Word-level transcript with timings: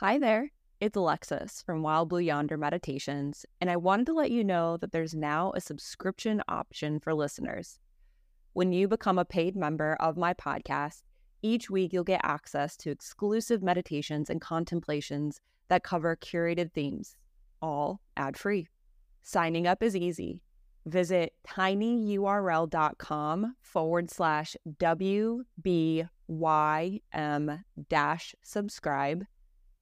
Hi 0.00 0.18
there, 0.18 0.50
it's 0.80 0.96
Alexis 0.96 1.60
from 1.60 1.82
Wild 1.82 2.08
Blue 2.08 2.20
Yonder 2.20 2.56
Meditations, 2.56 3.44
and 3.60 3.68
I 3.68 3.76
wanted 3.76 4.06
to 4.06 4.14
let 4.14 4.30
you 4.30 4.42
know 4.42 4.78
that 4.78 4.92
there's 4.92 5.14
now 5.14 5.52
a 5.54 5.60
subscription 5.60 6.42
option 6.48 7.00
for 7.00 7.12
listeners. 7.12 7.78
When 8.54 8.72
you 8.72 8.88
become 8.88 9.18
a 9.18 9.26
paid 9.26 9.56
member 9.56 9.98
of 10.00 10.16
my 10.16 10.32
podcast, 10.32 11.02
each 11.42 11.68
week 11.68 11.92
you'll 11.92 12.04
get 12.04 12.22
access 12.24 12.78
to 12.78 12.90
exclusive 12.90 13.62
meditations 13.62 14.30
and 14.30 14.40
contemplations 14.40 15.38
that 15.68 15.84
cover 15.84 16.16
curated 16.16 16.72
themes, 16.72 17.14
all 17.60 18.00
ad 18.16 18.38
free. 18.38 18.68
Signing 19.20 19.66
up 19.66 19.82
is 19.82 19.94
easy. 19.94 20.40
Visit 20.86 21.34
tinyurl.com 21.46 22.74
forward 23.60 24.10
slash 24.10 24.56
WBYM 24.78 26.08
dash 27.90 28.34
subscribe 28.42 29.26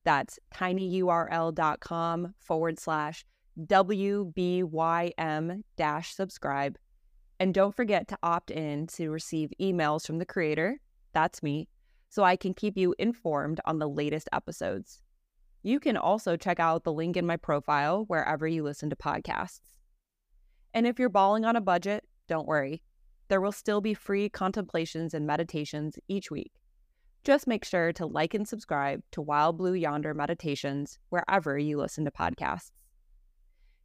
that's 0.09 0.38
tinyurl.com 0.54 2.34
forward 2.38 2.80
slash 2.80 3.27
WBYM 3.60 5.60
dash 5.77 6.15
subscribe. 6.15 6.78
And 7.38 7.52
don't 7.52 7.77
forget 7.77 8.09
to 8.09 8.18
opt 8.23 8.51
in 8.51 8.87
to 8.87 9.10
receive 9.10 9.51
emails 9.60 10.06
from 10.06 10.16
the 10.16 10.24
creator, 10.24 10.80
that's 11.12 11.42
me, 11.42 11.68
so 12.09 12.23
I 12.23 12.37
can 12.37 12.55
keep 12.55 12.79
you 12.79 12.95
informed 12.98 13.60
on 13.66 13.79
the 13.79 13.87
latest 13.87 14.30
episodes. 14.32 15.02
You 15.62 15.79
can 15.79 15.98
also 15.98 16.38
check 16.38 16.59
out 16.59 16.84
the 16.84 16.93
link 16.95 17.18
in 17.18 17.27
my 17.27 17.37
profile 17.37 18.06
wherever 18.06 18.48
you 18.48 18.62
listen 18.62 18.88
to 18.88 18.96
podcasts. 18.96 19.74
And 20.73 20.87
if 20.87 20.98
you're 20.98 21.10
balling 21.10 21.45
on 21.45 21.54
a 21.54 21.60
budget, 21.60 22.02
don't 22.29 22.48
worry. 22.48 22.82
There 23.29 23.43
will 23.43 23.52
still 23.52 23.82
be 23.82 23.93
free 23.93 24.30
contemplations 24.30 25.12
and 25.12 25.27
meditations 25.27 25.98
each 26.09 26.30
week. 26.30 26.52
Just 27.24 27.46
make 27.46 27.64
sure 27.64 27.92
to 27.92 28.06
like 28.06 28.32
and 28.32 28.48
subscribe 28.48 29.02
to 29.12 29.20
Wild 29.20 29.59
Blue 29.59 29.74
Yonder 29.74 30.14
Meditations 30.14 30.98
wherever 31.10 31.59
you 31.59 31.76
listen 31.76 32.04
to 32.06 32.10
podcasts. 32.10 32.70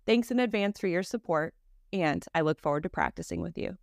Thanks 0.06 0.32
in 0.32 0.40
advance 0.40 0.80
for 0.80 0.88
your 0.88 1.04
support, 1.04 1.54
and 1.92 2.26
I 2.34 2.42
look 2.42 2.62
forward 2.62 2.84
to 2.84 2.90
practicing 2.90 3.42
with 3.42 3.58
you. 3.58 3.78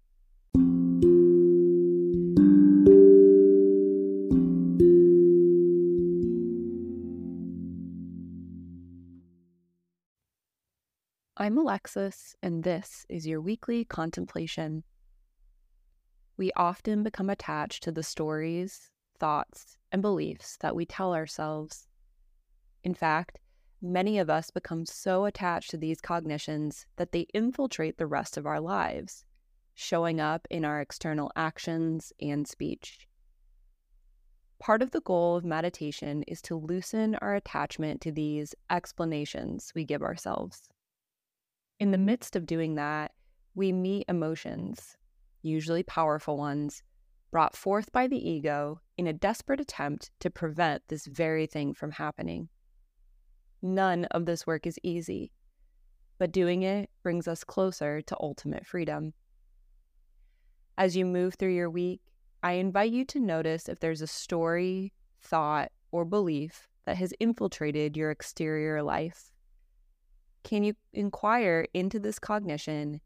I'm 11.36 11.56
Alexis, 11.56 12.36
and 12.42 12.64
this 12.64 13.06
is 13.08 13.26
your 13.26 13.40
weekly 13.40 13.86
contemplation. 13.86 14.84
We 16.36 16.52
often 16.54 17.02
become 17.02 17.30
attached 17.30 17.82
to 17.84 17.92
the 17.92 18.02
stories, 18.02 18.90
thoughts, 19.20 19.76
and 19.92 20.02
beliefs 20.02 20.56
that 20.60 20.74
we 20.74 20.84
tell 20.84 21.14
ourselves. 21.14 21.86
In 22.82 22.94
fact, 22.94 23.38
many 23.80 24.18
of 24.18 24.28
us 24.28 24.50
become 24.50 24.86
so 24.86 25.26
attached 25.26 25.70
to 25.70 25.76
these 25.76 26.00
cognitions 26.00 26.86
that 26.96 27.12
they 27.12 27.26
infiltrate 27.34 27.98
the 27.98 28.06
rest 28.06 28.36
of 28.36 28.46
our 28.46 28.60
lives, 28.60 29.24
showing 29.74 30.20
up 30.20 30.46
in 30.50 30.64
our 30.64 30.80
external 30.80 31.30
actions 31.36 32.12
and 32.20 32.48
speech. 32.48 33.06
Part 34.58 34.82
of 34.82 34.90
the 34.90 35.00
goal 35.00 35.36
of 35.36 35.44
meditation 35.44 36.22
is 36.24 36.42
to 36.42 36.56
loosen 36.56 37.14
our 37.16 37.34
attachment 37.34 38.00
to 38.02 38.12
these 38.12 38.54
explanations 38.68 39.72
we 39.74 39.84
give 39.84 40.02
ourselves. 40.02 40.68
In 41.78 41.92
the 41.92 41.98
midst 41.98 42.36
of 42.36 42.44
doing 42.44 42.74
that, 42.74 43.12
we 43.54 43.72
meet 43.72 44.04
emotions, 44.06 44.98
usually 45.40 45.82
powerful 45.82 46.36
ones, 46.36 46.82
brought 47.30 47.56
forth 47.56 47.92
by 47.92 48.06
the 48.06 48.28
ego 48.30 48.80
in 48.98 49.06
a 49.06 49.12
desperate 49.12 49.60
attempt 49.60 50.10
to 50.20 50.30
prevent 50.30 50.82
this 50.88 51.06
very 51.06 51.46
thing 51.46 51.72
from 51.74 51.92
happening. 51.92 52.48
None 53.62 54.06
of 54.06 54.26
this 54.26 54.46
work 54.46 54.66
is 54.66 54.78
easy, 54.82 55.32
but 56.18 56.32
doing 56.32 56.62
it 56.62 56.90
brings 57.02 57.28
us 57.28 57.44
closer 57.44 58.00
to 58.02 58.16
ultimate 58.20 58.66
freedom. 58.66 59.12
As 60.76 60.96
you 60.96 61.04
move 61.04 61.34
through 61.34 61.54
your 61.54 61.70
week, 61.70 62.00
I 62.42 62.52
invite 62.52 62.90
you 62.90 63.04
to 63.06 63.20
notice 63.20 63.68
if 63.68 63.80
there's 63.80 64.00
a 64.00 64.06
story, 64.06 64.92
thought, 65.20 65.70
or 65.92 66.04
belief 66.04 66.68
that 66.86 66.96
has 66.96 67.12
infiltrated 67.20 67.96
your 67.96 68.10
exterior 68.10 68.82
life. 68.82 69.30
Can 70.42 70.64
you 70.64 70.74
inquire 70.94 71.66
into 71.74 71.98
this 71.98 72.18
cognition 72.18 73.00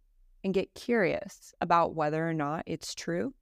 and 0.44 0.54
get 0.54 0.74
curious 0.74 1.52
about 1.60 1.96
whether 1.96 2.28
or 2.28 2.34
not 2.34 2.62
it's 2.66 2.94
true? 2.94 3.34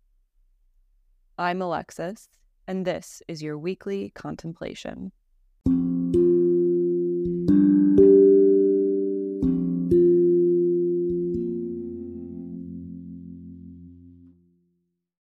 I'm 1.43 1.61
Alexis, 1.61 2.29
and 2.69 2.87
this 2.87 3.21
is 3.27 3.43
your 3.43 3.59
weekly 3.59 4.11
contemplation. 4.11 5.11